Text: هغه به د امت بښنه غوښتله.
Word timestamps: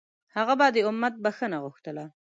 هغه 0.35 0.53
به 0.59 0.67
د 0.75 0.77
امت 0.89 1.13
بښنه 1.23 1.57
غوښتله. 1.63 2.05